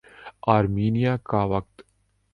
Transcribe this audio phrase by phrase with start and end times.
[0.47, 1.75] Armenia کا وقت